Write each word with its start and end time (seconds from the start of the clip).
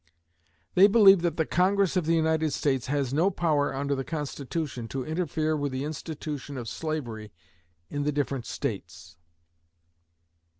They 0.73 0.87
believe 0.87 1.21
that 1.21 1.37
the 1.37 1.45
Congress 1.45 1.95
of 1.95 2.07
the 2.07 2.15
United 2.15 2.53
States 2.53 2.87
has 2.87 3.13
no 3.13 3.29
power, 3.29 3.71
under 3.75 3.93
the 3.93 4.03
Constitution, 4.03 4.87
to 4.87 5.05
interfere 5.05 5.55
with 5.55 5.71
the 5.71 5.83
institution 5.83 6.57
of 6.57 6.67
slavery 6.67 7.31
in 7.87 8.01
the 8.01 8.11
different 8.11 8.47
States. 8.47 9.17